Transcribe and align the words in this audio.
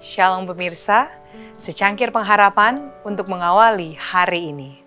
Shalom 0.00 0.48
pemirsa, 0.48 1.12
secangkir 1.60 2.08
pengharapan 2.08 2.88
untuk 3.04 3.28
mengawali 3.28 3.92
hari 4.00 4.48
ini. 4.48 4.80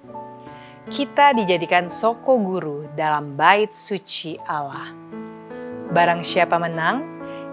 Kita 0.89 1.37
dijadikan 1.37 1.85
soko 1.85 2.41
guru 2.41 2.89
dalam 2.97 3.37
bait 3.37 3.69
suci 3.77 4.41
Allah. 4.49 4.89
Barang 5.93 6.25
siapa 6.25 6.57
menang, 6.57 7.05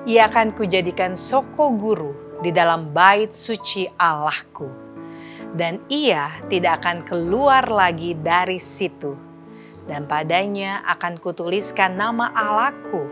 ia 0.08 0.32
akan 0.32 0.56
kujadikan 0.56 1.12
soko 1.12 1.68
guru 1.76 2.40
di 2.40 2.48
dalam 2.48 2.96
bait 2.96 3.36
suci 3.36 3.84
Allahku. 4.00 4.64
Dan 5.52 5.84
ia 5.92 6.32
tidak 6.48 6.80
akan 6.80 7.04
keluar 7.04 7.68
lagi 7.68 8.16
dari 8.16 8.56
situ. 8.56 9.12
Dan 9.84 10.08
padanya 10.08 10.80
akan 10.96 11.20
kutuliskan 11.20 11.92
nama 11.92 12.32
Allahku, 12.32 13.04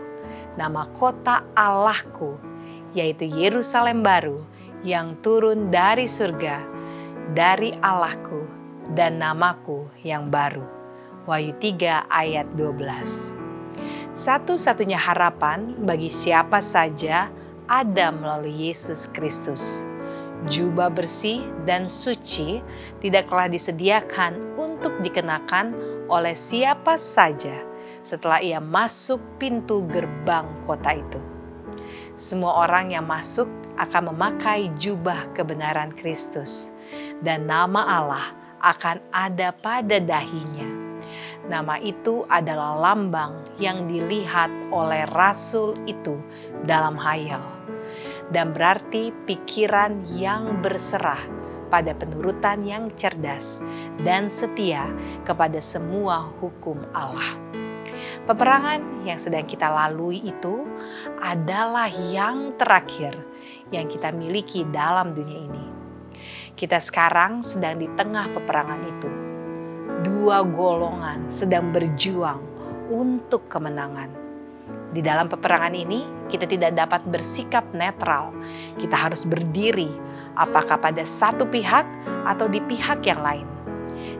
nama 0.57 0.89
kota 0.97 1.45
Allahku, 1.53 2.48
yaitu 2.93 3.29
Yerusalem 3.29 4.01
baru 4.01 4.41
yang 4.81 5.19
turun 5.19 5.67
dari 5.69 6.07
surga, 6.07 6.63
dari 7.35 7.75
Allahku 7.83 8.47
dan 8.95 9.19
namaku 9.19 9.85
yang 10.01 10.31
baru. 10.31 10.65
Wahyu 11.29 11.53
3 11.61 12.09
ayat 12.09 12.47
12. 12.57 13.37
Satu-satunya 14.09 14.97
harapan 14.97 15.77
bagi 15.85 16.09
siapa 16.09 16.57
saja 16.57 17.29
ada 17.69 18.09
melalui 18.09 18.71
Yesus 18.71 19.05
Kristus. 19.13 19.85
Jubah 20.49 20.89
bersih 20.89 21.45
dan 21.67 21.85
suci 21.85 22.63
tidaklah 23.03 23.51
disediakan 23.51 24.57
untuk 24.57 24.97
dikenakan 25.03 25.75
oleh 26.09 26.33
siapa 26.33 26.97
saja 26.97 27.61
setelah 28.01 28.41
ia 28.41 28.57
masuk 28.57 29.19
pintu 29.37 29.85
gerbang 29.85 30.47
kota 30.65 30.95
itu 30.95 31.28
semua 32.19 32.67
orang 32.67 32.91
yang 32.91 33.07
masuk 33.07 33.47
akan 33.79 34.11
memakai 34.11 34.67
jubah 34.75 35.31
kebenaran 35.31 35.95
Kristus, 35.95 36.75
dan 37.23 37.47
nama 37.47 37.79
Allah 37.79 38.35
akan 38.59 38.99
ada 39.15 39.55
pada 39.55 40.03
dahinya. 40.03 40.67
Nama 41.47 41.79
itu 41.79 42.27
adalah 42.27 42.75
lambang 42.75 43.39
yang 43.55 43.87
dilihat 43.87 44.51
oleh 44.69 45.07
rasul 45.15 45.79
itu 45.87 46.19
dalam 46.67 46.99
hayal, 46.99 47.41
dan 48.35 48.51
berarti 48.51 49.15
pikiran 49.23 50.03
yang 50.11 50.59
berserah 50.59 51.23
pada 51.71 51.95
penurutan 51.95 52.59
yang 52.67 52.91
cerdas 52.99 53.63
dan 54.03 54.27
setia 54.27 54.91
kepada 55.23 55.63
semua 55.63 56.27
hukum 56.43 56.83
Allah. 56.91 57.31
Peperangan 58.29 59.09
yang 59.09 59.17
sedang 59.17 59.41
kita 59.49 59.73
lalui 59.73 60.21
itu 60.21 60.61
adalah 61.17 61.89
yang 61.89 62.53
terakhir 62.61 63.17
yang 63.73 63.89
kita 63.89 64.13
miliki 64.13 64.69
dalam 64.69 65.17
dunia 65.17 65.49
ini. 65.49 65.65
Kita 66.53 66.77
sekarang 66.77 67.41
sedang 67.41 67.81
di 67.81 67.89
tengah 67.97 68.29
peperangan 68.29 68.81
itu. 68.85 69.09
Dua 70.05 70.45
golongan 70.45 71.25
sedang 71.33 71.73
berjuang 71.73 72.37
untuk 72.93 73.49
kemenangan. 73.49 74.13
Di 74.93 75.01
dalam 75.01 75.25
peperangan 75.25 75.73
ini, 75.73 76.29
kita 76.29 76.45
tidak 76.45 76.77
dapat 76.77 77.01
bersikap 77.09 77.65
netral. 77.73 78.29
Kita 78.77 78.93
harus 78.93 79.25
berdiri, 79.25 79.89
apakah 80.37 80.77
pada 80.77 81.01
satu 81.01 81.49
pihak 81.49 81.89
atau 82.29 82.45
di 82.45 82.61
pihak 82.61 83.01
yang 83.09 83.25
lain 83.25 83.58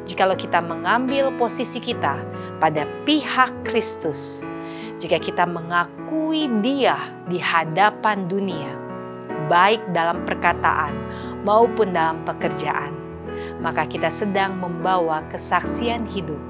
jikalau 0.10 0.34
kita 0.34 0.58
mengambil 0.58 1.30
posisi 1.38 1.78
kita 1.78 2.18
pada 2.58 2.90
pihak 3.06 3.54
Kristus, 3.62 4.42
jika 4.98 5.22
kita 5.22 5.46
mengakui 5.46 6.50
Dia 6.66 6.98
di 7.30 7.38
hadapan 7.38 8.26
dunia, 8.26 8.74
baik 9.46 9.86
dalam 9.94 10.26
perkataan 10.26 10.98
maupun 11.46 11.94
dalam 11.94 12.26
pekerjaan, 12.26 12.98
maka 13.62 13.86
kita 13.86 14.10
sedang 14.10 14.58
membawa 14.58 15.22
kesaksian 15.30 16.10
hidup 16.10 16.42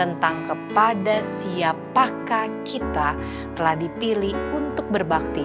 tentang 0.00 0.48
kepada 0.48 1.20
siapakah 1.20 2.48
kita 2.64 3.12
telah 3.52 3.74
dipilih 3.76 4.32
untuk 4.56 4.88
berbakti 4.88 5.44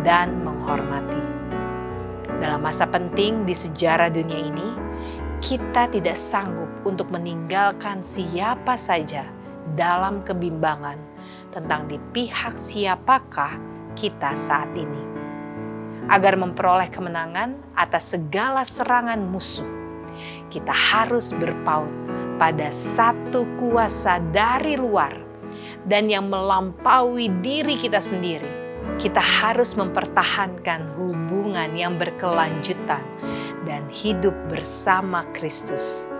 dan 0.00 0.40
menghormati. 0.40 1.20
Dalam 2.40 2.62
masa 2.62 2.88
penting 2.88 3.48
di 3.48 3.56
sejarah 3.56 4.12
dunia 4.12 4.38
ini, 4.38 4.85
kita 5.44 5.92
tidak 5.92 6.16
sanggup 6.16 6.68
untuk 6.88 7.12
meninggalkan 7.12 8.00
siapa 8.00 8.80
saja 8.80 9.28
dalam 9.76 10.24
kebimbangan 10.24 10.96
tentang 11.52 11.84
di 11.90 12.00
pihak 12.16 12.56
siapakah 12.56 13.60
kita 13.92 14.32
saat 14.32 14.72
ini. 14.72 15.04
Agar 16.06 16.38
memperoleh 16.38 16.88
kemenangan 16.88 17.58
atas 17.74 18.14
segala 18.14 18.62
serangan 18.62 19.18
musuh, 19.26 19.66
kita 20.48 20.72
harus 20.72 21.34
berpaut 21.34 21.90
pada 22.40 22.70
satu 22.70 23.44
kuasa 23.58 24.22
dari 24.32 24.78
luar 24.78 25.12
dan 25.84 26.08
yang 26.08 26.30
melampaui 26.32 27.28
diri 27.42 27.76
kita 27.76 28.00
sendiri. 28.00 28.64
Kita 28.96 29.18
harus 29.20 29.74
mempertahankan 29.74 30.94
hubungan 30.94 31.74
yang 31.74 31.98
berkelanjutan 31.98 33.02
dan 33.64 33.88
hidup 33.88 34.36
bersama 34.52 35.24
Kristus 35.32 36.10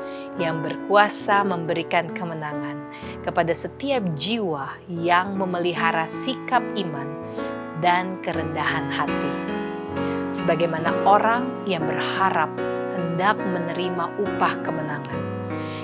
yang 0.40 0.60
berkuasa 0.60 1.44
memberikan 1.44 2.12
kemenangan 2.12 2.80
kepada 3.24 3.52
setiap 3.52 4.04
jiwa 4.16 4.72
yang 4.88 5.36
memelihara 5.36 6.08
sikap 6.08 6.64
iman 6.76 7.08
dan 7.80 8.20
kerendahan 8.24 8.88
hati. 8.88 9.34
Sebagaimana 10.32 10.92
orang 11.08 11.48
yang 11.64 11.84
berharap 11.88 12.52
hendak 12.96 13.40
menerima 13.40 14.04
upah 14.20 14.54
kemenangan, 14.60 15.20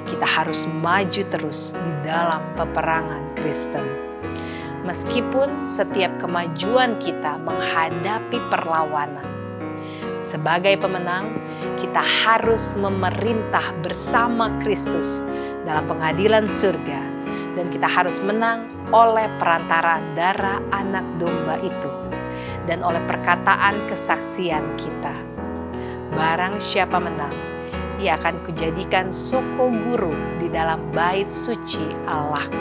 kita 0.05 0.29
harus 0.29 0.69
maju 0.69 1.23
terus 1.33 1.73
di 1.73 1.93
dalam 2.05 2.45
peperangan 2.57 3.33
Kristen. 3.41 4.13
Meskipun 4.83 5.65
setiap 5.65 6.11
kemajuan 6.19 6.99
kita 6.99 7.39
menghadapi 7.41 8.37
perlawanan, 8.51 9.42
sebagai 10.23 10.79
pemenang, 10.79 11.35
kita 11.79 12.01
harus 12.01 12.75
memerintah 12.79 13.75
bersama 13.83 14.51
Kristus 14.63 15.27
dalam 15.67 15.87
pengadilan 15.91 16.47
surga, 16.47 17.01
dan 17.59 17.67
kita 17.69 17.87
harus 17.87 18.23
menang 18.23 18.71
oleh 18.93 19.27
perantaraan 19.41 20.15
darah 20.15 20.61
Anak 20.73 21.05
Domba 21.17 21.59
itu 21.61 21.91
dan 22.67 22.83
oleh 22.87 23.03
perkataan 23.11 23.91
kesaksian 23.91 24.63
kita. 24.79 25.15
Barang 26.13 26.61
siapa 26.61 27.01
menang, 27.01 27.35
ia 27.99 28.21
akan 28.21 28.45
kujadikan 28.45 29.09
soko 29.09 29.73
guru 29.73 30.13
di 30.39 30.47
dalam 30.53 30.93
bait 30.93 31.33
suci 31.33 31.83
Allahku. 32.05 32.61